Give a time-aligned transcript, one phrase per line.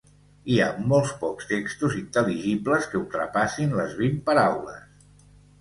[0.53, 5.33] Hi ha molt pocs textos intel·ligibles que ultrapassin les vint paraules.